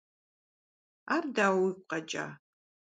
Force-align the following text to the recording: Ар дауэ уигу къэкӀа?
Ар 1.15 1.25
дауэ 1.35 1.59
уигу 1.63 1.83
къэкӀа? 1.89 2.25